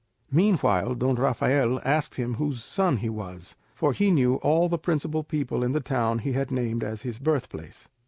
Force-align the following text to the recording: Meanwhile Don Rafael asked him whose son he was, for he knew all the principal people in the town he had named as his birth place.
Meanwhile 0.31 0.95
Don 0.95 1.13
Rafael 1.13 1.79
asked 1.85 2.15
him 2.15 2.33
whose 2.33 2.63
son 2.63 2.97
he 2.97 3.07
was, 3.09 3.55
for 3.75 3.93
he 3.93 4.09
knew 4.09 4.37
all 4.37 4.67
the 4.67 4.79
principal 4.79 5.23
people 5.23 5.63
in 5.63 5.73
the 5.73 5.79
town 5.79 6.17
he 6.17 6.31
had 6.31 6.49
named 6.49 6.83
as 6.83 7.03
his 7.03 7.19
birth 7.19 7.49
place. 7.49 7.87